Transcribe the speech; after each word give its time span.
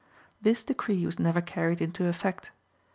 This 0.41 0.63
decree 0.63 1.05
was 1.05 1.19
never 1.19 1.41
carried 1.41 1.79
into 1.79 2.07
effect. 2.07 2.49